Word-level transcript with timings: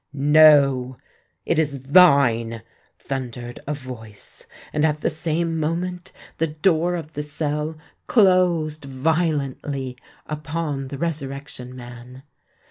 "No—it 0.13 1.59
is 1.59 1.79
thine!" 1.81 2.63
thundered 2.97 3.59
a 3.67 3.75
voice; 3.75 4.47
and 4.73 4.83
at 4.83 5.01
the 5.01 5.11
same 5.11 5.59
moment 5.59 6.11
the 6.39 6.47
door 6.47 6.95
of 6.95 7.13
the 7.13 7.21
cell 7.21 7.77
closed 8.07 8.83
violently 8.85 9.95
upon 10.25 10.87
the 10.87 10.97
Resurrection 10.97 11.75
Man. 11.75 12.23